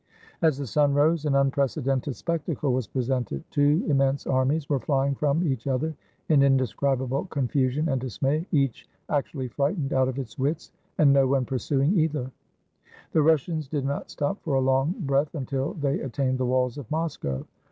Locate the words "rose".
0.95-1.25